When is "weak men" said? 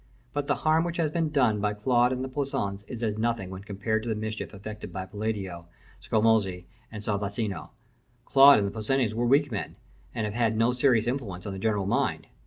9.27-9.75